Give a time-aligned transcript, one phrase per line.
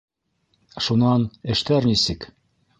[0.85, 1.27] Шунан,
[1.57, 2.29] эштәр нисек?